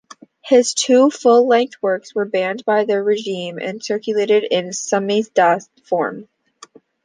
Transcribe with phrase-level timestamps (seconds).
[0.41, 6.27] His two full-length works were banned by the regime and circulated in "samizdat" form.